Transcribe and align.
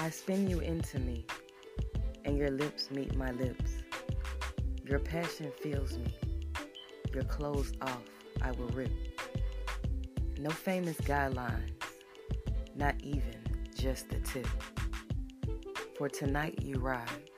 I 0.00 0.10
spin 0.10 0.48
you 0.48 0.60
into 0.60 1.00
me, 1.00 1.26
and 2.24 2.38
your 2.38 2.50
lips 2.50 2.88
meet 2.92 3.16
my 3.16 3.32
lips. 3.32 3.72
Your 4.84 5.00
passion 5.00 5.50
fills 5.60 5.98
me. 5.98 6.14
Your 7.12 7.24
clothes 7.24 7.72
off, 7.82 8.04
I 8.40 8.52
will 8.52 8.68
rip. 8.68 8.92
No 10.38 10.50
famous 10.50 10.96
guidelines, 10.98 11.72
not 12.76 12.94
even 13.02 13.42
just 13.74 14.08
the 14.08 14.20
tip. 14.20 14.46
For 15.96 16.08
tonight 16.08 16.62
you 16.62 16.78
ride 16.78 17.30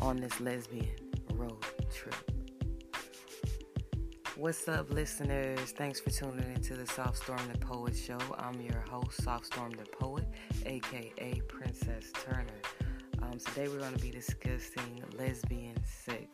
on 0.00 0.16
this 0.16 0.40
lesbian 0.40 0.94
road 1.34 1.64
trip. 1.92 2.29
What's 4.40 4.66
up, 4.68 4.90
listeners? 4.90 5.72
Thanks 5.72 6.00
for 6.00 6.08
tuning 6.08 6.50
into 6.54 6.74
the 6.74 6.86
Soft 6.86 7.18
Storm 7.18 7.42
the 7.52 7.58
Poet 7.58 7.94
show. 7.94 8.18
I'm 8.38 8.58
your 8.58 8.82
host, 8.88 9.22
Soft 9.22 9.44
Storm 9.44 9.72
the 9.72 9.84
Poet, 9.84 10.24
aka 10.64 11.42
Princess 11.46 12.10
Turner. 12.24 12.46
Um, 13.20 13.38
today 13.38 13.68
we're 13.68 13.80
going 13.80 13.92
to 13.92 13.98
be 13.98 14.10
discussing 14.10 15.04
lesbian 15.18 15.76
sex. 15.84 16.24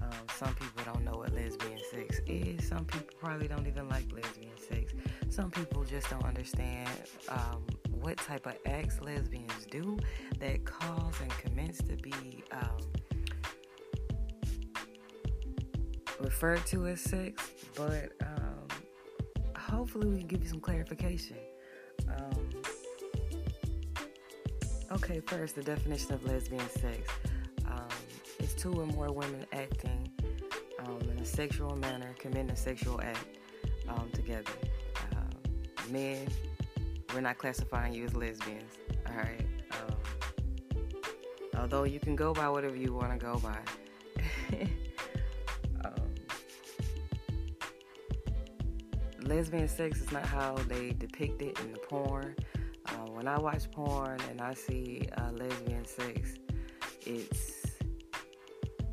Um, 0.00 0.10
some 0.38 0.54
people 0.54 0.82
don't 0.86 1.04
know 1.04 1.18
what 1.18 1.34
lesbian 1.34 1.78
sex 1.90 2.22
is. 2.26 2.66
Some 2.66 2.86
people 2.86 3.14
probably 3.20 3.46
don't 3.46 3.66
even 3.66 3.90
like 3.90 4.10
lesbian 4.10 4.56
sex. 4.56 4.94
Some 5.28 5.50
people 5.50 5.84
just 5.84 6.08
don't 6.08 6.24
understand 6.24 6.88
um, 7.28 7.62
what 8.00 8.16
type 8.16 8.46
of 8.46 8.56
acts 8.64 9.02
lesbians 9.02 9.66
do 9.70 9.98
that 10.38 10.64
cause 10.64 11.20
and 11.20 11.30
commence 11.32 11.76
to 11.76 11.96
be 11.96 12.42
referred 16.20 16.64
to 16.66 16.86
as 16.86 17.00
sex, 17.00 17.50
but 17.74 18.12
um, 18.20 18.66
hopefully 19.56 20.08
we 20.08 20.18
can 20.18 20.26
give 20.26 20.42
you 20.42 20.48
some 20.48 20.60
clarification. 20.60 21.36
Um, 22.08 22.48
okay, 24.92 25.20
first, 25.20 25.54
the 25.54 25.62
definition 25.62 26.12
of 26.12 26.24
lesbian 26.24 26.68
sex 26.70 27.10
um, 27.66 27.88
is 28.40 28.54
two 28.54 28.72
or 28.72 28.86
more 28.86 29.12
women 29.12 29.46
acting 29.52 30.10
um, 30.80 31.00
in 31.10 31.18
a 31.18 31.26
sexual 31.26 31.76
manner, 31.76 32.14
committing 32.18 32.50
a 32.50 32.56
sexual 32.56 33.00
act 33.00 33.38
um, 33.88 34.10
together. 34.12 34.52
Um, 35.12 35.92
men, 35.92 36.26
we're 37.14 37.20
not 37.20 37.38
classifying 37.38 37.94
you 37.94 38.04
as 38.04 38.14
lesbians, 38.14 38.72
all 39.06 39.16
right? 39.16 39.48
although 41.70 41.84
you 41.84 42.00
can 42.00 42.16
go 42.16 42.32
by 42.32 42.48
whatever 42.48 42.76
you 42.76 42.94
want 42.94 43.12
to 43.12 43.18
go 43.18 43.38
by. 43.38 43.58
Lesbian 49.22 49.68
sex 49.68 50.00
is 50.00 50.10
not 50.12 50.24
how 50.24 50.54
they 50.68 50.92
depict 50.92 51.42
it 51.42 51.58
in 51.60 51.72
the 51.72 51.78
porn. 51.78 52.34
Uh, 52.86 53.10
when 53.10 53.28
I 53.28 53.38
watch 53.38 53.70
porn 53.70 54.18
and 54.30 54.40
I 54.40 54.54
see 54.54 55.08
uh, 55.16 55.30
lesbian 55.32 55.84
sex, 55.84 56.38
it's 57.06 57.66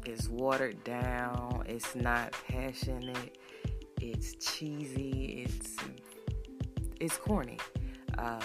it's 0.06 0.30
watered 0.30 0.84
down. 0.84 1.64
It's 1.68 1.96
not 1.96 2.34
passionate. 2.48 3.38
It's 4.02 4.36
cheesy. 4.36 5.46
It's 5.46 5.76
it's 7.00 7.18
corny. 7.18 7.60
Um, 8.18 8.40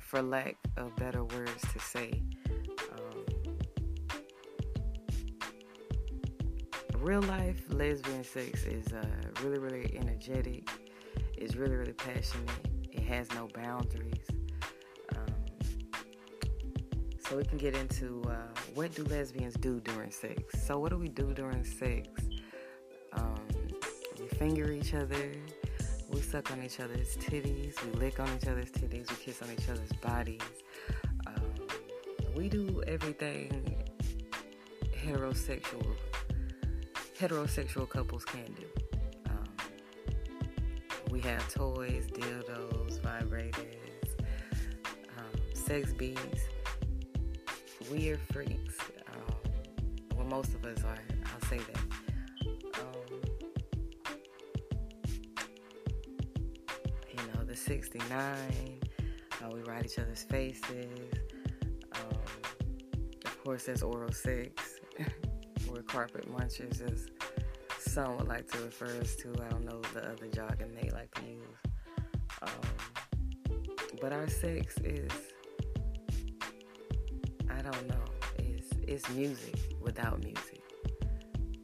for 0.00 0.22
lack 0.22 0.56
of 0.76 0.94
better 0.96 1.24
words 1.24 1.62
to 1.72 1.78
say. 1.78 2.22
Real 7.06 7.22
life 7.22 7.62
lesbian 7.68 8.24
sex 8.24 8.64
is 8.64 8.92
uh, 8.92 9.06
really, 9.44 9.58
really 9.58 9.96
energetic. 9.96 10.68
It's 11.36 11.54
really, 11.54 11.76
really 11.76 11.92
passionate. 11.92 12.50
It 12.90 13.04
has 13.04 13.32
no 13.32 13.46
boundaries. 13.54 14.26
Um, 15.14 15.34
so 17.20 17.36
we 17.36 17.44
can 17.44 17.58
get 17.58 17.76
into 17.76 18.24
uh, 18.28 18.48
what 18.74 18.92
do 18.96 19.04
lesbians 19.04 19.54
do 19.54 19.78
during 19.78 20.10
sex. 20.10 20.66
So 20.66 20.80
what 20.80 20.90
do 20.90 20.98
we 20.98 21.08
do 21.08 21.32
during 21.32 21.62
sex? 21.62 22.08
Um, 23.12 23.40
we 24.18 24.26
finger 24.26 24.72
each 24.72 24.92
other. 24.92 25.30
We 26.10 26.20
suck 26.20 26.50
on 26.50 26.60
each 26.64 26.80
other's 26.80 27.16
titties. 27.18 27.80
We 27.84 28.00
lick 28.00 28.18
on 28.18 28.28
each 28.36 28.48
other's 28.48 28.72
titties. 28.72 29.08
We 29.10 29.16
kiss 29.16 29.42
on 29.42 29.48
each 29.52 29.68
other's 29.68 29.92
bodies. 30.02 30.40
Um, 31.28 31.68
we 32.34 32.48
do 32.48 32.82
everything 32.88 33.76
heterosexual 34.92 35.94
heterosexual 37.18 37.88
couples 37.88 38.24
can 38.24 38.44
do. 38.54 38.66
Um, 39.30 39.48
we 41.10 41.20
have 41.20 41.52
toys, 41.52 42.06
dildos, 42.12 43.00
vibrators, 43.00 44.08
um, 45.16 45.40
sex 45.54 45.92
beads. 45.92 46.42
We 47.90 48.10
are 48.10 48.18
freaks. 48.32 48.78
Um, 49.12 49.34
well, 50.16 50.26
most 50.26 50.54
of 50.54 50.64
us 50.66 50.84
are. 50.84 50.98
I'll 51.32 51.48
say 51.48 51.58
that. 51.58 51.78
Um, 52.80 53.20
you 57.10 57.16
know, 57.34 57.44
the 57.46 57.56
69. 57.56 58.80
Uh, 59.42 59.50
we 59.52 59.60
ride 59.62 59.86
each 59.86 59.98
other's 59.98 60.24
faces. 60.24 60.86
Um, 61.92 62.18
of 63.24 63.44
course, 63.44 63.64
there's 63.64 63.82
oral 63.82 64.12
sex 64.12 64.80
carpet 65.96 66.30
munchers, 66.30 66.82
as 66.92 67.08
some 67.78 68.18
would 68.18 68.28
like 68.28 68.46
to 68.52 68.58
refer 68.58 69.00
us 69.00 69.16
to. 69.16 69.32
I 69.42 69.48
don't 69.48 69.64
know 69.64 69.80
the 69.94 70.06
other 70.06 70.26
jargon 70.26 70.76
they 70.78 70.90
like 70.90 71.10
to 71.14 71.22
use. 71.22 71.56
Um, 72.42 72.50
but 74.02 74.12
our 74.12 74.28
sex 74.28 74.76
is, 74.84 75.10
I 77.48 77.62
don't 77.62 77.88
know, 77.88 78.04
it's, 78.38 78.68
it's 78.86 79.08
music 79.08 79.58
without 79.80 80.22
music. 80.22 80.60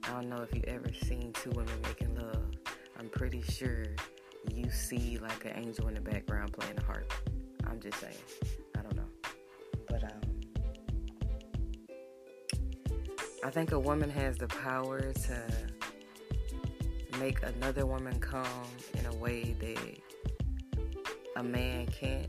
I 0.04 0.12
don't 0.12 0.30
know 0.30 0.40
if 0.40 0.54
you 0.54 0.62
ever 0.66 0.90
seen 1.04 1.34
two 1.34 1.50
women 1.50 1.78
making 1.82 2.14
love. 2.14 2.52
I'm 2.98 3.10
pretty 3.10 3.42
sure 3.42 3.84
you 4.54 4.70
see 4.70 5.18
like 5.18 5.44
an 5.44 5.52
angel 5.56 5.88
in 5.88 5.94
the 5.94 6.00
background 6.00 6.54
playing 6.54 6.78
a 6.78 6.84
harp. 6.84 7.12
I'm 7.68 7.78
just 7.80 8.00
saying. 8.00 8.14
I 8.78 8.80
don't 8.80 8.96
know 8.96 9.12
but 9.92 10.04
I 10.04 10.31
think 13.50 13.72
a 13.72 13.78
woman 13.78 14.08
has 14.10 14.36
the 14.36 14.46
power 14.46 15.12
to 15.12 15.42
make 17.18 17.42
another 17.42 17.86
woman 17.86 18.18
come 18.20 18.46
in 18.94 19.06
a 19.06 19.14
way 19.16 19.56
that 19.58 19.98
a 21.36 21.42
man 21.42 21.86
can't. 21.86 22.28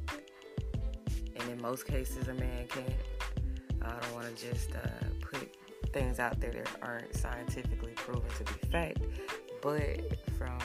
And 1.35 1.49
in 1.49 1.61
most 1.61 1.85
cases, 1.85 2.27
a 2.27 2.33
man 2.33 2.67
can't. 2.67 2.89
I 3.83 3.89
don't 3.89 4.13
want 4.13 4.35
to 4.35 4.49
just 4.49 4.71
uh, 4.71 4.89
put 5.21 5.55
things 5.91 6.19
out 6.19 6.39
there 6.39 6.51
that 6.51 6.69
aren't 6.81 7.15
scientifically 7.15 7.91
proven 7.95 8.29
to 8.37 8.43
be 8.45 8.67
fact, 8.69 8.99
but 9.61 10.17
from 10.37 10.57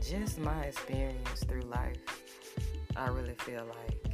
just 0.00 0.38
my 0.38 0.62
experience 0.62 1.44
through 1.44 1.62
life, 1.62 1.96
I 2.96 3.08
really 3.08 3.34
feel 3.34 3.64
like 3.64 4.05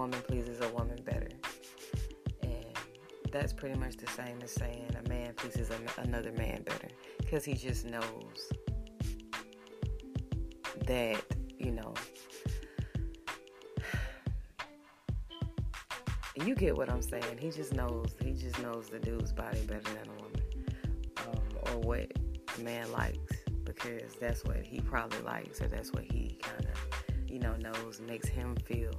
woman 0.00 0.20
pleases 0.22 0.60
a 0.62 0.68
woman 0.70 0.98
better. 1.04 1.28
And 2.42 2.64
that's 3.30 3.52
pretty 3.52 3.78
much 3.78 3.98
the 3.98 4.06
same 4.06 4.38
as 4.42 4.50
saying 4.50 4.88
a 5.04 5.08
man 5.10 5.34
pleases 5.34 5.70
another 5.98 6.32
man 6.32 6.62
better. 6.62 6.88
Because 7.18 7.44
he 7.44 7.52
just 7.52 7.84
knows 7.84 8.50
that, 10.86 11.22
you 11.58 11.72
know, 11.72 11.92
you 16.46 16.54
get 16.54 16.74
what 16.74 16.88
I'm 16.88 17.02
saying. 17.02 17.36
He 17.38 17.50
just 17.50 17.74
knows, 17.74 18.14
he 18.24 18.32
just 18.32 18.58
knows 18.62 18.88
the 18.88 19.00
dude's 19.00 19.32
body 19.32 19.60
better 19.66 19.82
than 19.82 20.08
a 20.08 20.14
woman. 20.22 20.40
Um, 21.18 21.42
or 21.74 21.80
what 21.80 22.10
a 22.56 22.60
man 22.62 22.90
likes. 22.90 23.34
Because 23.64 24.14
that's 24.18 24.44
what 24.44 24.64
he 24.64 24.80
probably 24.80 25.20
likes, 25.20 25.60
or 25.60 25.68
that's 25.68 25.92
what 25.92 26.04
he 26.04 26.38
kind 26.42 26.64
of, 26.64 26.70
you 27.30 27.38
know, 27.38 27.54
knows 27.56 28.00
makes 28.00 28.28
him 28.28 28.56
feel 28.64 28.94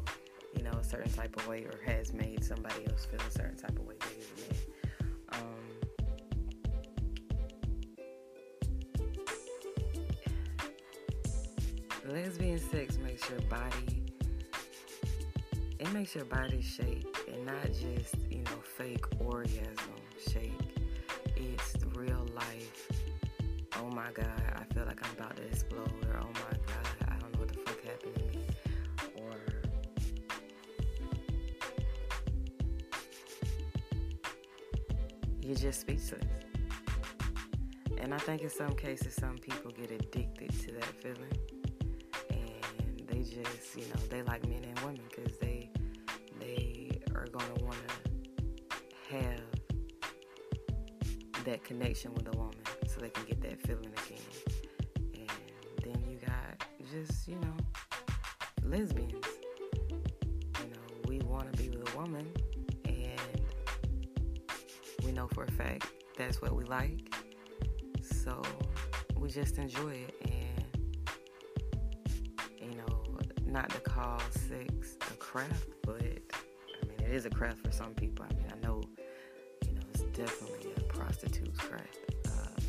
you 0.56 0.64
know, 0.64 0.72
a 0.72 0.84
certain 0.84 1.12
type 1.12 1.36
of 1.38 1.48
way 1.48 1.64
or 1.64 1.80
has 1.86 2.14
made 2.14 2.44
somebody 2.44 2.86
else 2.88 3.06
feel 3.06 3.20
a 3.22 3.32
certain 3.32 3.56
type 3.58 3.78
of 3.78 3.86
way. 3.86 3.96
Um, 5.32 5.40
lesbian 12.10 12.60
sex 12.60 12.98
makes 12.98 13.30
your 13.30 13.42
body, 13.42 14.04
it 15.80 15.92
makes 15.94 16.14
your 16.16 16.26
body 16.26 16.62
shake 16.62 17.08
and 17.32 17.46
not 17.46 17.66
just, 17.68 18.16
you 18.30 18.40
know, 18.44 18.62
fake 18.78 19.06
orgasm 19.20 19.96
shake. 20.30 20.54
It's 21.36 21.76
real 21.96 22.26
life. 22.36 22.92
Oh 23.78 23.90
my 23.90 24.12
God, 24.14 24.28
I 24.56 24.74
feel 24.74 24.86
like 24.86 25.00
I'm 25.04 25.12
about 25.18 25.36
to 25.38 25.44
explode, 25.44 26.06
or 26.10 26.20
oh 26.22 26.30
my 26.34 26.51
you're 35.52 35.72
just 35.72 35.82
speechless. 35.82 36.24
and 37.98 38.14
I 38.14 38.18
think 38.18 38.42
in 38.42 38.50
some 38.50 38.74
cases, 38.74 39.14
some 39.14 39.38
people 39.38 39.70
get 39.72 39.92
addicted 39.92 40.50
to 40.62 40.72
that 40.72 40.86
feeling, 41.02 41.38
and 42.30 43.04
they 43.06 43.20
just, 43.20 43.76
you 43.76 43.84
know, 43.84 44.00
they 44.10 44.22
like 44.22 44.48
men 44.48 44.64
and 44.64 44.80
women 44.80 45.02
because 45.10 45.38
they 45.40 45.70
they 46.40 47.02
are 47.14 47.28
gonna 47.34 47.66
want 47.66 47.76
to 47.86 49.18
have 49.18 49.42
that 51.44 51.62
connection 51.66 52.14
with 52.14 52.34
a 52.34 52.38
woman, 52.38 52.56
so 52.88 53.02
they 53.02 53.10
can 53.10 53.26
get 53.26 53.42
that 53.42 53.62
feeling 53.68 53.92
again. 54.06 54.24
And 55.16 55.84
then 55.84 56.02
you 56.10 56.18
got 56.26 56.64
just, 56.94 57.28
you 57.28 57.36
know, 57.36 57.58
lesbians. 58.64 59.26
You 60.60 60.70
know, 60.70 61.10
we 61.10 61.20
want 61.20 61.52
to 61.52 61.62
be 61.62 61.78
with 61.78 61.91
know 65.22 65.28
for 65.34 65.44
a 65.44 65.52
fact 65.52 65.88
that's 66.18 66.42
what 66.42 66.56
we 66.56 66.64
like. 66.66 67.14
So 68.02 68.42
we 69.16 69.30
just 69.30 69.58
enjoy 69.58 69.92
it, 69.92 70.16
and 70.26 70.66
you 72.60 72.76
know, 72.76 73.04
not 73.46 73.70
to 73.70 73.80
call 73.82 74.20
sex 74.32 74.98
a 75.12 75.16
craft, 75.18 75.68
but 75.84 76.02
I 76.02 76.88
mean, 76.88 77.00
it 77.00 77.12
is 77.12 77.26
a 77.26 77.30
craft 77.30 77.64
for 77.64 77.72
some 77.72 77.94
people. 77.94 78.26
I 78.30 78.34
mean, 78.34 78.48
I 78.52 78.66
know, 78.66 78.82
you 79.68 79.74
know, 79.74 79.82
it's 79.94 80.02
definitely 80.18 80.72
a 80.76 80.82
prostitute's 80.82 81.60
craft. 81.60 82.00
Uh, 82.26 82.60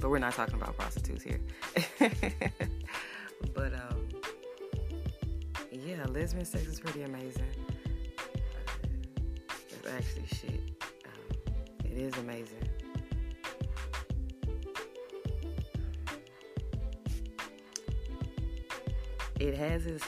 but 0.00 0.10
we're 0.10 0.18
not 0.18 0.34
talking 0.34 0.56
about 0.56 0.76
prostitutes 0.76 1.22
here. 1.22 1.40
but 3.54 3.72
um, 3.74 4.08
yeah, 5.70 6.04
lesbian 6.08 6.44
sex 6.44 6.66
is 6.66 6.80
pretty 6.80 7.02
amazing. 7.02 7.44
Uh, 8.18 9.54
it's 9.70 9.86
actually 9.86 10.26
shit. 10.26 10.79
Is 12.00 12.16
amazing. 12.16 12.66
It 19.38 19.54
has 19.54 19.84
its 19.84 20.06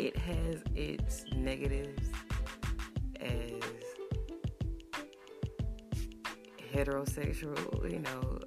it 0.00 0.16
has 0.16 0.56
its 0.74 1.24
negatives 1.36 2.08
as 3.20 3.62
heterosexual, 6.72 7.92
you 7.92 8.00
know, 8.00 8.40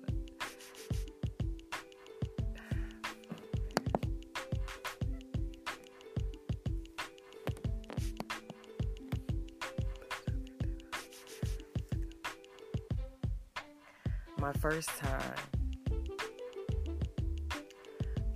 my 14.47 14.53
first 14.53 14.87
time, 14.99 15.35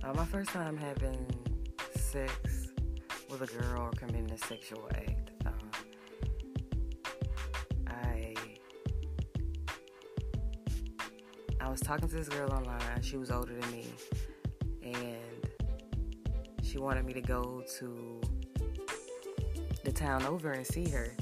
uh, 0.04 0.12
my 0.12 0.26
first 0.26 0.50
time 0.50 0.76
having 0.76 1.26
sex 1.96 2.34
with 3.30 3.40
a 3.40 3.46
girl 3.46 3.84
or 3.84 3.90
committing 3.92 4.30
a 4.30 4.36
sexual 4.36 4.90
act. 4.94 5.30
Um, 5.46 5.70
I 7.88 8.34
I 11.62 11.70
was 11.70 11.80
talking 11.80 12.10
to 12.10 12.14
this 12.14 12.28
girl 12.28 12.52
online. 12.52 13.00
She 13.00 13.16
was 13.16 13.30
older 13.30 13.54
than 13.54 13.70
me, 13.72 13.86
and 14.82 15.48
she 16.62 16.76
wanted 16.76 17.06
me 17.06 17.14
to 17.14 17.22
go 17.22 17.64
to 17.78 18.20
the 19.82 19.92
town 19.92 20.26
over 20.26 20.52
and 20.52 20.66
see 20.66 20.90
her. 20.90 21.16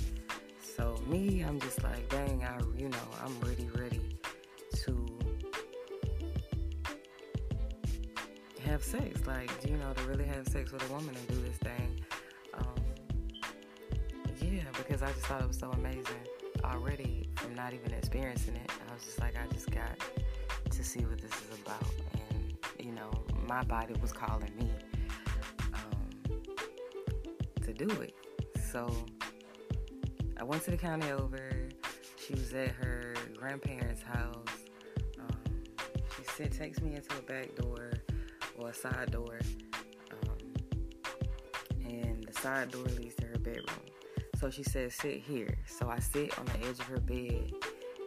So 0.77 1.01
me, 1.07 1.43
I'm 1.43 1.61
just 1.61 1.85
like, 1.85 2.09
dang, 2.09 2.43
I 2.43 2.59
you 2.77 2.89
know, 2.89 3.07
I'm 3.25 3.39
ready, 3.41 3.69
ready 3.73 3.90
have 8.81 9.03
sex. 9.03 9.27
Like, 9.27 9.51
you 9.69 9.77
know, 9.77 9.93
to 9.93 10.03
really 10.05 10.25
have 10.25 10.49
sex 10.49 10.73
with 10.73 10.89
a 10.89 10.93
woman 10.93 11.15
and 11.15 11.29
do 11.29 11.35
this 11.43 11.57
thing. 11.59 12.01
Um, 12.55 12.65
yeah, 14.41 14.63
because 14.77 15.03
I 15.03 15.13
just 15.13 15.27
thought 15.27 15.43
it 15.43 15.49
was 15.49 15.59
so 15.59 15.71
amazing 15.73 16.05
already 16.65 17.29
from 17.37 17.55
not 17.55 17.73
even 17.73 17.93
experiencing 17.93 18.57
it. 18.57 18.71
I 18.89 18.95
was 18.95 19.05
just 19.05 19.21
like, 19.21 19.35
I 19.37 19.47
just 19.53 19.71
got 19.71 19.99
to 20.71 20.85
see 20.85 21.01
what 21.01 21.21
this 21.21 21.31
is 21.31 21.59
about. 21.65 21.85
And, 22.31 22.87
you 22.87 22.93
know, 22.93 23.11
my 23.47 23.63
body 23.65 23.95
was 24.01 24.13
calling 24.13 24.53
me 24.59 24.71
um, 25.75 26.43
to 27.63 27.73
do 27.73 27.89
it. 28.01 28.15
So 28.71 28.91
I 30.39 30.45
went 30.45 30.65
to 30.65 30.71
the 30.71 30.77
county 30.77 31.11
over. 31.11 31.69
She 32.27 32.35
was 32.35 32.53
at 32.55 32.69
her 32.69 33.15
grandparents' 33.37 34.03
house. 34.03 34.67
Um, 35.19 35.65
she 36.17 36.25
said, 36.25 36.53
takes 36.53 36.81
me 36.81 36.95
into 36.95 37.17
a 37.19 37.23
back 37.23 37.55
door 37.57 37.93
or 38.61 38.71
a 38.71 38.75
side 38.75 39.11
door. 39.11 39.39
Um, 40.13 40.39
and 41.85 42.25
the 42.25 42.33
side 42.33 42.71
door 42.71 42.85
leads 42.99 43.15
to 43.17 43.27
her 43.27 43.39
bedroom. 43.39 43.67
So 44.39 44.51
she 44.51 44.63
said, 44.63 44.93
sit 44.93 45.19
here. 45.19 45.59
So 45.67 45.89
I 45.89 45.99
sit 45.99 46.39
on 46.39 46.47
the 46.47 46.69
edge 46.69 46.79
of 46.79 46.87
her 46.87 47.01
bed 47.01 47.53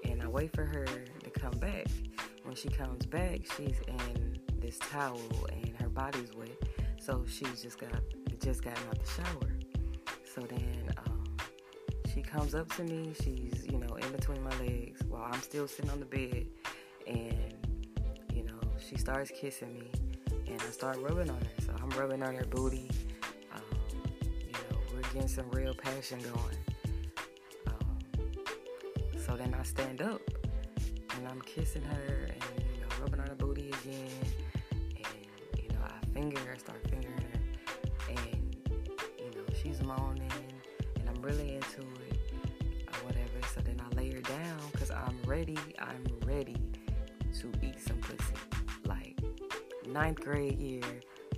and 0.09 0.21
I 0.21 0.27
wait 0.27 0.53
for 0.53 0.65
her 0.65 0.85
to 0.85 1.29
come 1.29 1.57
back. 1.59 1.87
When 2.43 2.55
she 2.55 2.69
comes 2.69 3.05
back, 3.05 3.41
she's 3.55 3.79
in 3.87 4.37
this 4.59 4.79
towel 4.79 5.21
and 5.51 5.75
her 5.79 5.89
body's 5.89 6.33
wet. 6.33 6.49
So 6.99 7.25
she's 7.27 7.61
just 7.61 7.77
got 7.79 7.91
just 8.39 8.63
gotten 8.63 8.81
out 8.87 8.97
the 8.99 9.09
shower. 9.09 9.51
So 10.33 10.41
then 10.41 10.93
um, 11.05 11.23
she 12.13 12.21
comes 12.21 12.55
up 12.55 12.73
to 12.75 12.83
me. 12.83 13.13
She's 13.21 13.65
you 13.69 13.77
know 13.77 13.95
in 13.95 14.11
between 14.11 14.43
my 14.43 14.57
legs 14.59 15.01
while 15.07 15.29
I'm 15.31 15.41
still 15.41 15.67
sitting 15.67 15.91
on 15.91 15.99
the 15.99 16.05
bed, 16.05 16.47
and 17.07 17.53
you 18.33 18.43
know 18.43 18.59
she 18.77 18.97
starts 18.97 19.31
kissing 19.31 19.73
me, 19.73 19.91
and 20.53 20.61
I 20.61 20.69
start 20.69 20.97
rubbing 21.01 21.31
on 21.31 21.37
her. 21.37 21.61
So 21.65 21.73
I'm 21.81 21.89
rubbing 21.99 22.21
on 22.21 22.35
her 22.35 22.45
booty. 22.45 22.87
Um, 23.53 23.61
you 24.39 24.53
know 24.53 24.77
we're 24.93 25.01
getting 25.13 25.27
some 25.27 25.49
real 25.49 25.73
passion 25.73 26.19
going. 26.19 26.57
Um, 27.67 27.97
so 29.25 29.35
then 29.35 29.55
I 29.59 29.63
stand 29.63 30.03
up 30.03 30.21
and 31.17 31.27
I'm 31.27 31.41
kissing 31.41 31.81
her 31.81 32.29
and 32.29 32.43
you 32.75 32.81
know 32.81 32.87
rubbing 33.01 33.19
on 33.19 33.27
her 33.27 33.35
booty 33.35 33.69
again, 33.69 34.09
and 34.71 35.63
you 35.63 35.69
know 35.69 35.81
I 35.83 36.05
finger 36.13 36.39
her, 36.39 36.55
start 36.57 36.87
fingering 36.87 37.17
her, 37.17 38.09
and 38.09 38.55
you 39.17 39.31
know 39.31 39.45
she's 39.59 39.81
moaning, 39.81 40.31
and 40.99 41.09
I'm 41.09 41.21
really 41.23 41.55
into 41.55 41.81
it 41.81 42.31
or 42.89 43.05
whatever. 43.05 43.47
So 43.55 43.61
then 43.61 43.81
I 43.81 43.95
lay 43.95 44.11
her 44.11 44.21
down 44.21 44.59
because 44.71 44.91
I'm 44.91 45.17
ready. 45.25 45.57
I'm 45.79 46.03
ready 46.27 46.57
to 47.39 47.51
eat 47.63 47.79
some 47.79 47.97
pussy. 47.97 48.62
Ninth 49.93 50.21
grade 50.21 50.59
year, 50.59 50.81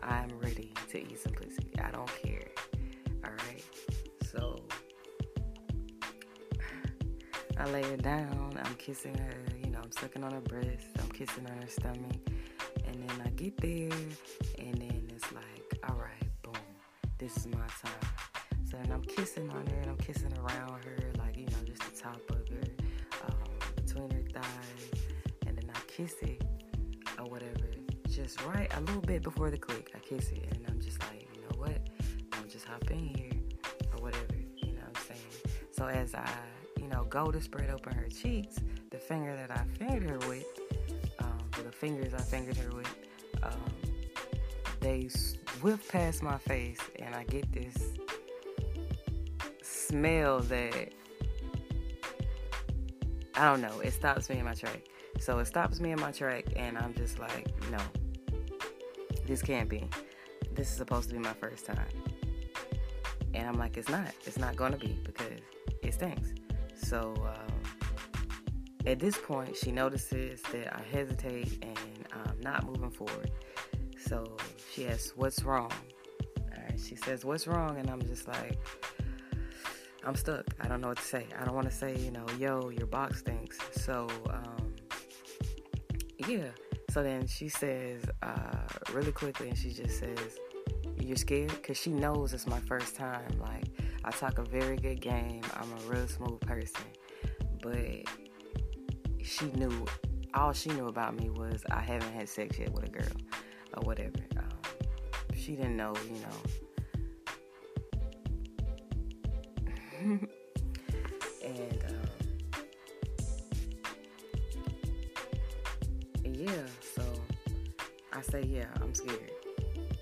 I'm 0.02 0.30
ready 0.40 0.72
to 0.90 0.98
eat 0.98 1.20
some 1.20 1.34
pussy. 1.34 1.70
I 1.84 1.92
don't 1.92 2.10
care. 2.24 2.48
All 3.26 3.32
right. 3.32 3.64
So 4.32 4.62
I 7.60 7.66
lay 7.66 7.84
her 7.84 7.98
down. 7.98 8.58
I'm 8.64 8.76
kissing 8.76 9.18
her. 9.18 9.58
You 9.62 9.72
know, 9.72 9.80
I'm 9.84 9.92
sucking 9.92 10.24
on 10.24 10.32
her 10.32 10.40
breast. 10.40 10.86
I'm 11.02 11.10
kissing 11.10 11.46
on 11.48 11.62
her 11.62 11.68
stomach. 11.68 12.16
And 12.88 13.10
then 13.10 13.22
I 13.26 13.30
get 13.32 13.58
there, 13.58 13.92
and 14.60 14.76
then 14.76 15.06
it's 15.14 15.34
like, 15.34 15.78
all 15.90 15.98
right, 15.98 16.30
boom, 16.42 16.54
this 17.18 17.36
is 17.36 17.48
my 17.48 17.58
time. 17.58 18.10
So 18.64 18.78
then 18.78 18.90
I'm 18.90 19.02
kissing 19.02 19.50
on 19.50 19.68
her, 19.68 19.80
and 19.82 19.90
I'm 19.90 19.98
kissing 19.98 20.32
around 20.38 20.82
her, 20.86 21.12
like 21.20 21.36
you 21.36 21.48
know, 21.48 21.58
just 21.66 21.82
the 21.94 22.02
top 22.02 22.22
of 22.30 22.48
her, 22.48 22.64
um, 23.28 23.36
between 23.76 24.10
her 24.12 24.24
thighs, 24.32 25.02
and 25.46 25.58
then 25.58 25.70
I 25.76 25.80
kiss 25.88 26.14
it 26.22 26.42
just 28.26 28.44
right 28.46 28.72
a 28.76 28.82
little 28.82 29.02
bit 29.02 29.22
before 29.22 29.52
the 29.52 29.58
click. 29.58 29.92
I 29.94 30.00
kiss 30.00 30.32
it, 30.32 30.48
and 30.50 30.66
I'm 30.68 30.82
just 30.82 31.00
like, 31.02 31.28
you 31.36 31.42
know 31.42 31.60
what? 31.60 31.78
I'll 32.34 32.48
just 32.48 32.66
hop 32.66 32.90
in 32.90 32.98
here 32.98 33.30
or 33.94 34.02
whatever. 34.02 34.34
You 34.58 34.74
know 34.74 34.82
what 34.90 34.98
I'm 34.98 35.04
saying? 35.04 35.58
So 35.72 35.86
as 35.86 36.16
I 36.16 36.28
you 36.82 36.88
know, 36.88 37.04
go 37.04 37.32
to 37.32 37.40
spread 37.40 37.70
open 37.70 37.94
her 37.94 38.08
cheeks, 38.10 38.56
the 38.90 38.98
finger 38.98 39.36
that 39.36 39.52
I 39.52 39.64
fingered 39.78 40.10
her 40.10 40.18
with, 40.28 40.46
um, 41.20 41.38
the 41.64 41.72
fingers 41.72 42.16
I 42.16 42.22
fingered 42.22 42.58
her 42.58 42.76
with, 42.76 42.96
um, 43.44 43.72
they 44.80 45.08
whiff 45.62 45.88
past 45.92 46.24
my 46.24 46.40
face, 46.40 46.80
and 46.98 47.14
I 47.14 47.26
get 47.26 47.52
this 47.52 47.94
smell 49.62 50.40
that 50.40 50.94
I 53.36 53.52
don't 53.52 53.62
know. 53.62 53.82
It 53.82 53.92
stops 53.92 54.32
me 54.32 54.40
in 54.40 54.46
my 54.46 54.56
track. 54.56 54.82
So 55.20 55.38
it 55.40 55.46
stops 55.46 55.80
me 55.80 55.92
in 55.92 56.00
my 56.00 56.12
track, 56.12 56.46
and 56.56 56.76
I'm 56.76 56.96
just 56.96 57.20
like, 57.20 57.48
no, 57.70 57.78
this 59.26 59.42
can't 59.42 59.70
be. 59.70 59.90
This 60.54 60.70
is 60.70 60.78
supposed 60.78 61.10
to 61.10 61.16
be 61.16 61.20
my 61.20 61.34
first 61.34 61.66
time. 61.66 61.88
And 63.34 63.48
I'm 63.48 63.58
like, 63.58 63.78
it's 63.78 63.90
not. 63.90 64.12
It's 64.26 64.38
not 64.38 64.56
gonna 64.56 64.78
be 64.78 64.98
because 65.04 65.40
it 65.82 65.94
stinks. 65.94 66.34
So 66.76 67.14
um, 67.20 67.54
at 68.86 69.00
this 69.00 69.18
point, 69.18 69.56
she 69.58 69.72
notices 69.72 70.42
that 70.52 70.76
I 70.76 70.82
hesitate 70.92 71.58
and 71.62 71.78
I'm 72.14 72.40
not 72.42 72.66
moving 72.66 72.92
forward. 72.92 73.32
So 73.98 74.38
she 74.72 74.88
asks, 74.88 75.14
What's 75.16 75.44
wrong? 75.44 75.72
She 76.78 76.96
says, 76.96 77.26
What's 77.26 77.48
wrong? 77.48 77.78
And 77.78 77.90
I'm 77.90 78.02
just 78.02 78.28
like, 78.28 78.58
I'm 80.04 80.16
stuck. 80.16 80.46
I 80.60 80.68
don't 80.68 80.82
know 80.82 80.90
what 80.90 80.98
to 80.98 81.04
say. 81.04 81.26
I 81.40 81.46
don't 81.46 81.56
want 81.56 81.70
to 81.70 81.76
say, 81.76 81.98
you 81.98 82.12
know, 82.12 82.26
yo, 82.38 82.70
your 82.70 82.86
box 82.86 83.20
stinks. 83.20 83.58
So 83.72 84.08
um, 84.30 84.74
yeah. 86.28 86.50
So 86.96 87.04
then 87.04 87.28
she 87.28 87.50
says, 87.50 88.04
uh, 88.24 88.68
really 88.94 89.12
quickly, 89.12 89.50
and 89.50 89.58
she 89.58 89.74
just 89.74 90.00
says, 90.00 90.40
You're 90.98 91.18
scared? 91.18 91.50
Because 91.50 91.78
she 91.78 91.90
knows 91.90 92.34
it's 92.34 92.48
my 92.48 92.62
first 92.62 92.96
time. 92.96 93.38
Like, 93.38 93.66
I 94.06 94.12
talk 94.12 94.38
a 94.38 94.44
very 94.44 94.78
good 94.78 95.02
game. 95.02 95.42
I'm 95.58 95.70
a 95.74 95.92
real 95.92 96.08
smooth 96.08 96.40
person. 96.40 96.86
But 97.62 98.06
she 99.22 99.48
knew, 99.48 99.86
all 100.36 100.54
she 100.54 100.70
knew 100.70 100.88
about 100.88 101.20
me 101.20 101.30
was 101.30 101.66
I 101.70 101.82
haven't 101.82 102.14
had 102.14 102.30
sex 102.30 102.58
yet 102.58 102.72
with 102.72 102.86
a 102.86 102.90
girl 102.90 103.18
or 103.76 103.84
whatever. 103.84 104.26
Um, 104.38 104.48
she 105.36 105.58
didn't 105.58 105.76
know, 105.76 105.94
you 106.06 106.22
know. 106.22 106.65
Yeah, 118.66 118.84
I'm 118.84 118.94
scared. 118.94 119.32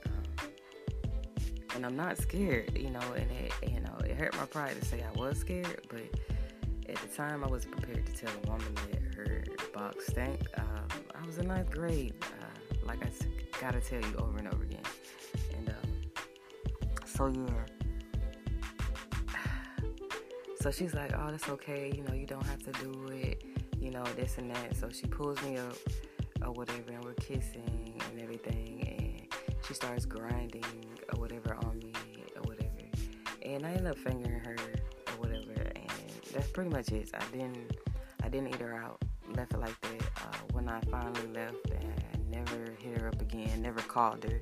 Um, 0.06 0.48
and 1.76 1.86
I'm 1.86 1.96
not 1.96 2.18
scared, 2.18 2.78
you 2.78 2.90
know, 2.90 3.02
and 3.16 3.30
it, 3.32 3.54
you 3.68 3.80
know, 3.80 3.98
it 4.06 4.16
hurt 4.16 4.36
my 4.36 4.46
pride 4.46 4.80
to 4.80 4.86
say 4.86 5.04
I 5.04 5.20
was 5.20 5.38
scared, 5.40 5.88
but 5.90 6.04
at 6.90 6.96
the 6.98 7.08
time 7.16 7.44
I 7.44 7.48
was 7.48 7.66
prepared 7.66 8.06
to 8.06 8.14
tell 8.14 8.32
a 8.44 8.50
woman 8.50 8.76
that 8.92 9.16
her 9.16 9.44
box 9.74 10.08
stank. 10.08 10.42
Um, 10.58 10.88
I 11.16 11.26
was 11.26 11.38
in 11.38 11.48
ninth 11.48 11.72
grade, 11.72 12.14
uh, 12.22 12.86
like 12.86 13.04
I 13.06 13.10
gotta 13.60 13.80
tell 13.80 14.02
you 14.02 14.16
over 14.18 14.38
and 14.38 14.48
over 14.54 14.64
again. 14.64 14.82
And 15.58 15.70
um, 15.70 15.76
so 17.06 17.28
yeah. 17.28 17.66
So 20.60 20.72
she's 20.72 20.94
like, 20.94 21.12
oh, 21.18 21.30
that's 21.30 21.50
okay, 21.50 21.92
you 21.94 22.04
know, 22.04 22.14
you 22.14 22.26
don't 22.26 22.46
have 22.46 22.64
to 22.64 22.72
do 22.84 23.08
it, 23.10 23.44
you 23.82 23.92
know, 23.92 24.04
this 24.16 24.38
and 24.38 24.50
that. 24.56 24.78
So 24.78 24.90
she 24.90 25.08
pulls 25.08 25.42
me 25.42 25.58
up 25.58 25.76
or 26.42 26.54
whatever, 26.54 26.92
and 26.92 27.04
we're 27.04 27.14
kissing 27.16 27.83
everything, 28.34 29.28
and 29.30 29.66
she 29.66 29.74
starts 29.74 30.06
grinding 30.06 30.64
or 31.14 31.20
whatever 31.20 31.56
on 31.66 31.80
me 31.80 31.94
or 32.36 32.42
whatever, 32.44 32.70
and 33.44 33.66
I 33.66 33.72
end 33.72 33.88
up 33.88 33.98
fingering 33.98 34.40
her 34.40 34.56
or 35.08 35.14
whatever, 35.18 35.52
and 35.76 35.90
that's 36.34 36.48
pretty 36.50 36.70
much 36.70 36.92
it. 36.92 37.10
I 37.14 37.24
didn't, 37.32 37.78
I 38.24 38.30
didn't 38.30 38.50
eat 38.50 38.62
her 38.62 38.76
out, 38.76 39.02
left 39.36 39.54
it 39.54 39.60
like 39.60 39.80
that. 39.82 40.02
Uh, 40.24 40.38
when 40.52 40.68
I 40.68 40.82
finally 40.92 41.28
left, 41.28 41.70
and 41.72 42.30
never 42.30 42.74
hit 42.80 43.00
her 43.00 43.08
up 43.08 43.22
again, 43.22 43.62
never 43.62 43.82
called 43.82 44.24
her. 44.24 44.42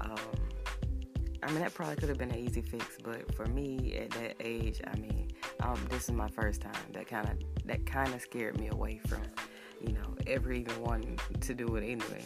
Um, 0.00 0.18
I 1.42 1.50
mean, 1.50 1.60
that 1.60 1.72
probably 1.72 1.96
could 1.96 2.10
have 2.10 2.18
been 2.18 2.30
an 2.30 2.38
easy 2.38 2.60
fix, 2.60 2.98
but 3.02 3.34
for 3.34 3.46
me 3.46 3.96
at 3.96 4.10
that 4.10 4.36
age, 4.40 4.80
I 4.86 4.96
mean, 4.98 5.30
um, 5.60 5.78
this 5.88 6.04
is 6.04 6.12
my 6.12 6.28
first 6.28 6.60
time. 6.60 6.72
That 6.92 7.06
kind 7.06 7.28
of 7.28 7.66
that 7.66 7.86
kind 7.86 8.12
of 8.12 8.20
scared 8.20 8.58
me 8.58 8.68
away 8.68 9.00
from 9.06 9.22
you 9.80 9.92
know, 9.92 10.14
ever 10.26 10.52
even 10.52 10.80
wanting 10.82 11.18
to 11.40 11.54
do 11.54 11.76
it 11.76 11.82
anyway. 11.82 12.22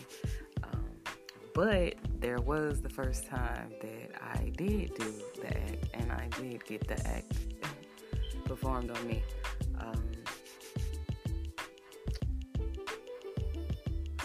Um, 1.56 1.64
but 1.64 1.94
there 2.20 2.38
was 2.38 2.80
the 2.80 2.88
first 2.88 3.26
time 3.26 3.72
that 3.80 4.10
I 4.22 4.50
did 4.56 4.94
do 4.94 5.14
the 5.40 5.48
act, 5.48 5.86
and 5.94 6.12
I 6.12 6.28
did 6.40 6.64
get 6.64 6.86
the 6.86 7.06
act 7.06 7.32
performed 8.44 8.90
on 8.90 9.06
me. 9.06 9.22
Um, 9.78 10.10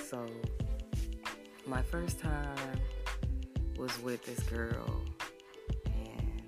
so, 0.07 0.25
my 1.65 1.81
first 1.81 2.19
time 2.19 2.79
was 3.77 3.97
with 4.01 4.23
this 4.25 4.39
girl, 4.49 5.01
and 5.85 6.41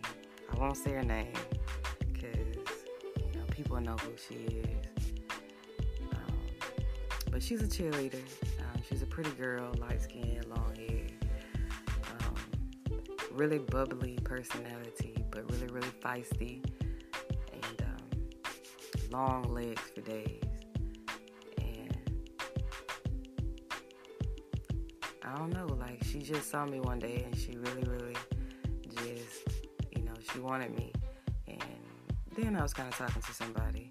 I 0.52 0.60
won't 0.60 0.78
say 0.78 0.92
her 0.92 1.04
name 1.04 1.34
because 2.12 2.56
you 3.18 3.40
know 3.40 3.46
people 3.52 3.80
know 3.80 3.96
who 3.98 4.12
she 4.18 4.36
is 4.36 4.92
but 7.32 7.42
she's 7.42 7.62
a 7.62 7.68
cheerleader. 7.68 8.22
Um, 9.12 9.24
pretty 9.24 9.32
girl, 9.32 9.74
light 9.80 10.02
skin, 10.02 10.42
long 10.50 10.74
hair, 10.76 11.08
um, 12.20 12.36
really 13.32 13.60
bubbly 13.60 14.18
personality, 14.24 15.16
but 15.32 15.50
really, 15.52 15.68
really 15.68 15.92
feisty, 16.04 16.64
and 17.54 17.82
um, 17.82 19.10
long 19.12 19.44
legs 19.54 19.82
for 19.94 20.02
days. 20.02 20.42
And 21.58 21.98
I 25.24 25.36
don't 25.36 25.54
know, 25.54 25.68
like 25.80 26.04
she 26.04 26.20
just 26.20 26.50
saw 26.50 26.66
me 26.66 26.80
one 26.80 27.00
day 27.00 27.24
and 27.26 27.36
she 27.36 27.58
really, 27.58 27.84
really 27.84 28.16
just, 28.96 29.50
you 29.96 30.04
know, 30.04 30.14
she 30.32 30.40
wanted 30.40 30.76
me. 30.78 30.94
And 31.48 31.62
then 32.36 32.56
I 32.56 32.62
was 32.62 32.74
kind 32.74 32.88
of 32.90 32.98
talking 32.98 33.22
to 33.22 33.34
somebody 33.34 33.90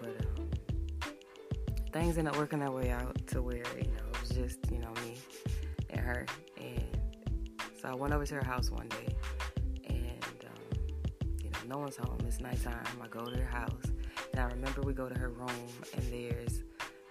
but 0.00 0.16
things 1.92 2.18
ended 2.18 2.34
up 2.34 2.38
working 2.38 2.60
their 2.60 2.70
way 2.70 2.90
out 2.90 3.16
to 3.28 3.42
where, 3.42 3.64
you 3.76 3.90
know, 3.90 4.07
just, 4.38 4.58
you 4.70 4.78
know, 4.78 4.92
me 5.04 5.16
and 5.90 6.00
her. 6.00 6.26
And 6.58 6.98
so 7.80 7.88
I 7.88 7.94
went 7.94 8.12
over 8.12 8.24
to 8.24 8.34
her 8.36 8.44
house 8.44 8.70
one 8.70 8.88
day 8.88 9.14
and, 9.88 10.44
um, 10.44 10.78
you 11.42 11.50
know, 11.50 11.58
no 11.74 11.78
one's 11.78 11.96
home. 11.96 12.18
It's 12.26 12.40
nighttime. 12.40 12.86
I 13.02 13.08
go 13.08 13.24
to 13.24 13.36
her 13.36 13.44
house 13.44 13.82
and 14.32 14.40
I 14.40 14.44
remember 14.44 14.82
we 14.82 14.92
go 14.92 15.08
to 15.08 15.18
her 15.18 15.30
room 15.30 15.68
and 15.94 16.12
there's, 16.12 16.62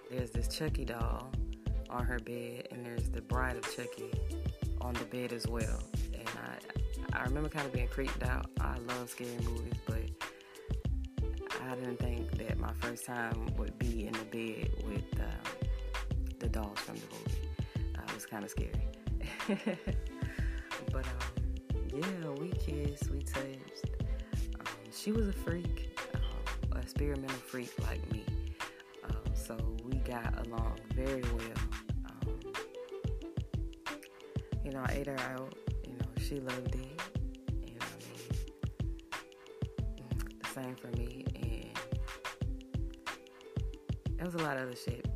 there's 0.10 0.32
this 0.32 0.48
Chucky 0.48 0.86
doll 0.86 1.32
on 1.90 2.06
her 2.06 2.20
bed 2.20 2.70
and 2.72 2.86
there's 2.86 3.10
the 3.10 3.22
bride 3.22 3.58
of 3.58 3.64
Chucky 3.76 4.12
on 4.80 4.94
the 4.94 5.06
bed 5.06 5.34
as 5.34 5.48
well. 5.48 5.84
And 6.14 6.30
I, 7.14 7.20
I 7.20 7.24
remember 7.24 7.50
kind 7.50 7.66
of 7.66 7.74
being 7.74 7.88
creeped 7.88 8.24
out. 8.24 8.50
I 8.62 8.78
love 8.88 9.10
scary 9.10 9.38
movies, 9.44 9.74
but 9.86 10.04
I 11.70 11.76
didn't 11.76 12.00
think 12.00 12.32
that 12.38 12.58
my 12.58 12.72
first 12.80 13.06
time 13.06 13.54
would 13.58 13.78
be 13.78 14.08
in 14.08 14.14
the 14.14 14.26
bed 14.32 14.72
with 14.86 15.20
um, 15.20 15.67
the 16.40 16.50
dolls 16.50 16.80
from 16.80 16.96
the 16.96 17.02
movie. 17.12 17.50
Uh, 17.96 18.02
it 18.08 18.14
was 18.14 18.26
kind 18.26 18.44
of 18.44 18.50
scary. 18.50 18.72
but 20.92 21.06
um, 21.06 21.82
yeah, 21.94 22.30
we 22.40 22.50
kissed, 22.52 23.10
we 23.10 23.22
touched. 23.22 23.86
Um, 24.60 24.66
she 24.92 25.12
was 25.12 25.28
a 25.28 25.34
freak, 25.34 25.98
um, 26.14 26.22
a 26.78 26.80
experimental 26.80 27.38
freak 27.38 27.72
like 27.84 28.12
me. 28.12 28.24
Um, 29.06 29.16
so 29.34 29.58
we 29.84 29.96
got 29.98 30.46
along 30.48 30.78
very 30.94 31.22
well. 31.22 31.58
Um, 32.06 32.40
you 34.64 34.72
know, 34.72 34.84
I 34.86 34.92
ate 34.94 35.08
her 35.08 35.20
out. 35.20 35.54
You 35.86 35.94
know, 35.94 36.08
she 36.22 36.40
loved 36.40 36.76
it. 36.76 37.02
You 37.66 37.76
know 37.76 37.86
I 37.86 37.98
mean? 38.10 38.32
The 40.42 40.50
same 40.54 40.76
for 40.76 40.88
me 40.98 41.26
And 44.20 44.28
it 44.28 44.34
was 44.34 44.42
a 44.42 44.46
lot 44.46 44.58
of 44.58 44.64
other 44.64 44.76
shit, 44.76 45.07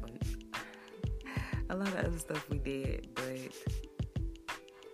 a 1.71 1.75
lot 1.75 1.87
of 1.87 2.05
other 2.05 2.19
stuff 2.19 2.49
we 2.49 2.59
did. 2.59 3.07
But 3.15 3.53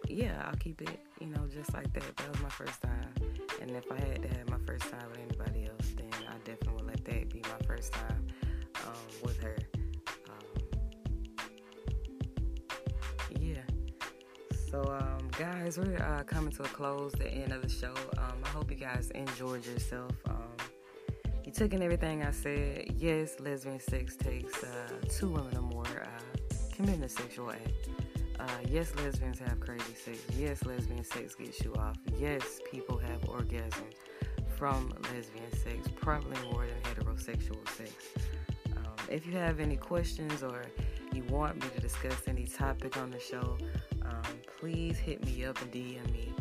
yeah, 0.08 0.42
I'll 0.46 0.56
keep 0.56 0.82
it, 0.82 1.00
you 1.20 1.28
know, 1.28 1.48
just 1.54 1.74
like 1.74 1.92
that. 1.94 2.16
That 2.18 2.30
was 2.30 2.42
my 2.42 2.50
first 2.50 2.82
time, 2.82 3.14
and 3.62 3.72
if 3.72 3.92
I 3.92 3.96
had 3.96 4.22
to 4.22 4.28
have 4.38 4.50
my 4.50 4.60
first 4.66 4.90
time 4.90 5.10
with 5.10 5.20
anybody 5.20 5.66
else, 5.66 5.94
then 5.98 6.10
I 6.30 6.38
definitely 6.46 6.74
would 6.76 6.88
let 6.88 7.04
that 7.06 7.30
be 7.30 7.42
my 7.42 7.66
first 7.66 7.92
time 7.92 8.28
um, 8.86 8.94
with 9.24 9.42
her. 9.42 9.58
Um, 10.30 10.46
yeah. 13.40 13.56
So, 14.72 14.84
um, 14.84 15.30
guys, 15.38 15.78
we're 15.78 15.98
uh, 15.98 16.24
coming 16.24 16.52
to 16.54 16.64
a 16.64 16.68
close, 16.68 17.12
the 17.14 17.28
end 17.28 17.52
of 17.52 17.62
the 17.64 17.70
show. 17.70 17.94
Um, 18.18 18.38
I 18.46 18.50
hope 18.50 18.70
you 18.70 18.78
guys 18.78 19.10
enjoyed 19.12 19.66
yourself. 19.66 20.12
Um, 20.30 20.56
you 21.46 21.52
took 21.52 21.74
in 21.74 21.82
everything 21.82 22.24
I 22.24 22.32
said. 22.32 22.94
Yes, 22.98 23.40
lesbian 23.40 23.80
sex 23.80 24.16
takes 24.16 24.64
uh, 24.64 24.68
two 25.10 25.30
women 25.30 25.56
or 25.56 25.62
committing 26.78 27.04
a 27.04 27.10
sexual 27.10 27.50
act. 27.50 27.90
Uh, 28.40 28.46
yes, 28.70 28.94
lesbians 28.98 29.40
have 29.40 29.60
crazy 29.60 29.96
sex. 29.96 30.20
Yes, 30.38 30.64
lesbian 30.64 31.04
sex 31.04 31.34
gets 31.34 31.60
you 31.64 31.74
off. 31.74 31.98
Yes, 32.20 32.60
people 32.72 33.00
have 33.00 33.20
orgasms 33.22 33.96
from 34.56 34.94
lesbian 35.12 35.52
sex, 35.64 35.88
probably 35.96 36.38
more 36.52 36.66
than 36.66 36.94
heterosexual 36.94 37.68
sex. 37.70 37.92
Um, 38.76 38.94
if 39.10 39.26
you 39.26 39.34
have 39.34 39.60
any 39.60 39.76
questions 39.76 40.44
or 40.44 40.66
you 41.14 41.24
want 41.24 41.56
me 41.56 41.68
to 41.74 41.82
discuss 41.82 42.22
any 42.28 42.46
topic 42.46 42.96
on 42.96 43.10
the 43.10 43.20
show, 43.20 43.58
um, 44.04 44.40
please 44.60 44.98
hit 44.98 45.26
me 45.26 45.46
up 45.46 45.60
and 45.64 45.72
DM 45.72 46.12
me 46.12 46.32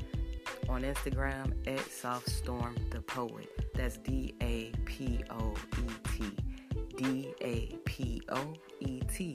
on 0.68 0.82
Instagram 0.82 1.52
at 1.66 1.78
Softstorm 1.88 2.74
the 2.90 3.00
Poet. 3.00 3.48
That's 3.74 3.96
D 3.96 4.34
A 4.42 4.70
P 4.84 5.22
O 5.30 5.54
E 5.78 5.90
T. 6.14 6.36
D 6.96 7.34
A 7.40 7.74
P 7.86 8.20
O 8.28 8.52
E 8.80 9.00
T. 9.10 9.34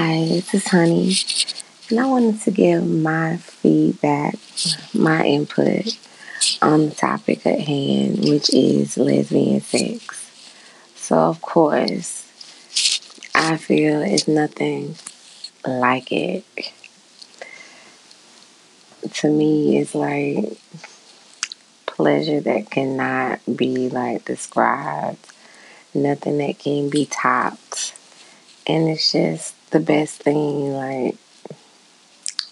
Hi, 0.00 0.26
this 0.28 0.54
is 0.54 0.68
Honey, 0.68 1.12
and 1.90 1.98
I 1.98 2.06
wanted 2.06 2.40
to 2.42 2.52
give 2.52 2.86
my 2.86 3.36
feedback, 3.38 4.36
my 4.94 5.24
input 5.24 5.98
on 6.62 6.88
the 6.88 6.94
topic 6.94 7.44
at 7.44 7.58
hand, 7.58 8.20
which 8.20 8.48
is 8.54 8.96
lesbian 8.96 9.60
sex. 9.60 10.30
So, 10.94 11.16
of 11.16 11.42
course, 11.42 12.30
I 13.34 13.56
feel 13.56 14.00
it's 14.02 14.28
nothing 14.28 14.94
like 15.66 16.12
it. 16.12 16.44
to 19.14 19.28
me 19.28 19.78
it's 19.78 19.96
like 19.96 20.60
pleasure 21.86 22.38
that 22.38 22.70
cannot 22.70 23.40
be 23.56 23.88
like 23.88 24.24
described, 24.26 25.26
nothing 25.92 26.38
that 26.38 26.60
can 26.60 26.88
be 26.88 27.04
topped. 27.04 27.96
And 28.64 28.88
it's 28.88 29.10
just 29.10 29.57
the 29.68 29.80
best 29.80 30.22
thing, 30.22 30.74
like, 30.74 31.16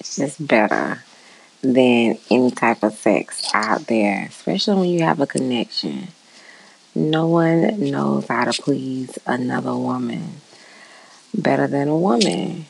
it's 0.01 0.17
just 0.17 0.47
better 0.47 1.03
than 1.63 2.19
any 2.31 2.51
type 2.51 2.83
of 2.83 2.93
sex 2.95 3.51
out 3.55 3.87
there, 3.87 4.27
especially 4.29 4.75
when 4.81 4.89
you 4.91 5.03
have 5.03 5.21
a 5.21 5.27
connection. 5.27 6.09
No 6.95 7.27
one 7.27 7.91
knows 7.91 8.27
how 8.27 8.45
to 8.45 8.63
please 8.63 9.19
another 9.27 9.75
woman 9.75 10.41
better 11.35 11.67
than 11.67 11.89
a 11.89 11.97
woman. 11.97 12.67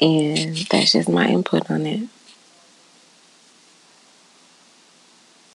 And 0.00 0.56
that's 0.56 0.92
just 0.92 1.08
my 1.08 1.28
input 1.28 1.70
on 1.70 1.86
it. 1.86 2.08